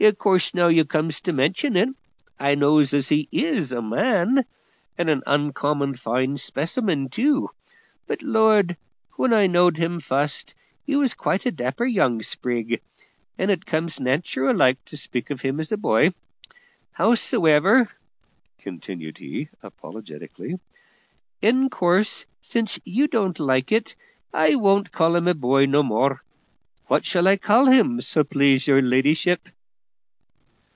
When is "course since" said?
21.68-22.80